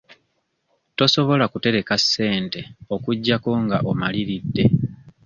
[0.97, 2.61] Tosobola kutereka ssente
[2.93, 4.63] okuggyako nga omaliridde.